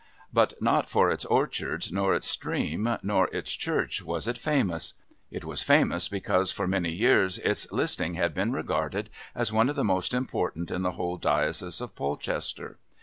[0.33, 4.95] But not for its orchards nor its stream nor its church was it famous.
[5.29, 9.75] It was famous because for many years its listing had been regarded as one of
[9.75, 12.79] the most important in the whole diocese of Polchester.